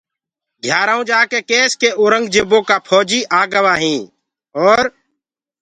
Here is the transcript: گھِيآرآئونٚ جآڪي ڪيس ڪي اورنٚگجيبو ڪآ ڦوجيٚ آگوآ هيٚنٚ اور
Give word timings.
گھِيآرآئونٚ 0.63 1.07
جآڪي 1.09 1.39
ڪيس 1.49 1.71
ڪي 1.81 1.89
اورنٚگجيبو 1.99 2.59
ڪآ 2.69 2.77
ڦوجيٚ 2.87 3.29
آگوآ 3.39 3.73
هيٚنٚ 3.81 4.11
اور 4.59 4.83